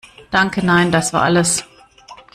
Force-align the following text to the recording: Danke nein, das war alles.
Danke 0.31 0.65
nein, 0.65 0.91
das 0.91 1.13
war 1.13 1.21
alles. 1.21 1.63